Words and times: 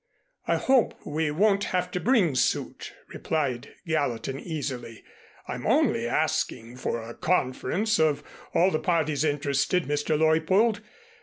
I 0.47 0.55
hope 0.55 0.95
we 1.05 1.29
won't 1.29 1.65
have 1.65 1.91
to 1.91 1.99
bring 1.99 2.33
suit," 2.33 2.91
replied 3.13 3.75
Gallatin 3.85 4.39
easily. 4.39 5.03
"I'm 5.47 5.67
only 5.67 6.07
asking 6.07 6.77
for 6.77 7.03
a 7.03 7.13
conference 7.13 7.99
of 7.99 8.23
all 8.55 8.71
the 8.71 8.79
parties 8.79 9.23
interested, 9.23 9.83
Mr. 9.83 10.17
Leuppold. 10.17 10.81